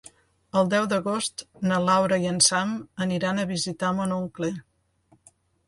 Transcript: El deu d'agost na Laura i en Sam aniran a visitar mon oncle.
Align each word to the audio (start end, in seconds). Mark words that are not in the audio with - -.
El 0.61 0.69
deu 0.69 0.87
d'agost 0.93 1.43
na 1.73 1.77
Laura 1.83 2.19
i 2.25 2.27
en 2.31 2.41
Sam 2.47 2.73
aniran 3.07 3.45
a 3.45 3.47
visitar 3.55 3.95
mon 4.01 4.17
oncle. 4.19 4.53